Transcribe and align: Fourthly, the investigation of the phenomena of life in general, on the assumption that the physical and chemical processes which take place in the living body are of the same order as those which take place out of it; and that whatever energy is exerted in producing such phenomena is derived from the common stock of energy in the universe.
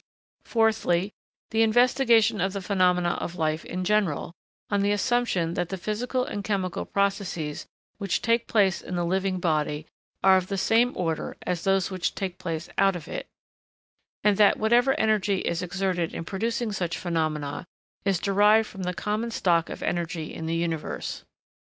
Fourthly, 0.43 1.13
the 1.51 1.61
investigation 1.61 2.41
of 2.41 2.53
the 2.53 2.61
phenomena 2.63 3.09
of 3.21 3.35
life 3.35 3.63
in 3.63 3.83
general, 3.83 4.33
on 4.71 4.81
the 4.81 4.91
assumption 4.91 5.53
that 5.53 5.69
the 5.69 5.77
physical 5.77 6.25
and 6.25 6.43
chemical 6.43 6.85
processes 6.85 7.67
which 7.99 8.19
take 8.19 8.47
place 8.47 8.81
in 8.81 8.95
the 8.95 9.05
living 9.05 9.39
body 9.39 9.85
are 10.23 10.37
of 10.37 10.47
the 10.47 10.57
same 10.57 10.91
order 10.97 11.37
as 11.43 11.65
those 11.65 11.91
which 11.91 12.15
take 12.15 12.39
place 12.39 12.67
out 12.79 12.95
of 12.95 13.07
it; 13.07 13.27
and 14.23 14.37
that 14.37 14.57
whatever 14.57 14.95
energy 14.99 15.41
is 15.41 15.61
exerted 15.61 16.15
in 16.15 16.25
producing 16.25 16.71
such 16.71 16.97
phenomena 16.97 17.67
is 18.03 18.17
derived 18.17 18.67
from 18.67 18.81
the 18.81 18.95
common 18.95 19.29
stock 19.29 19.69
of 19.69 19.83
energy 19.83 20.33
in 20.33 20.47
the 20.47 20.55
universe. 20.55 21.25